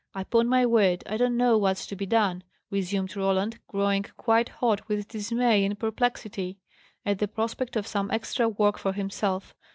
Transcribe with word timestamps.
"Upon 0.15 0.47
my 0.47 0.65
word, 0.65 1.03
I 1.07 1.15
don't 1.15 1.37
know 1.37 1.59
what's 1.59 1.85
to 1.85 1.95
be 1.95 2.07
done," 2.07 2.43
resumed 2.71 3.15
Roland, 3.15 3.59
growing 3.67 4.01
quite 4.17 4.49
hot 4.49 4.87
with 4.87 5.07
dismay 5.09 5.63
and 5.63 5.77
perplexity, 5.77 6.57
at 7.05 7.19
the 7.19 7.27
prospect 7.27 7.75
of 7.75 7.85
some 7.85 8.09
extra 8.09 8.49
work 8.49 8.79
for 8.79 8.93
himself. 8.93 9.53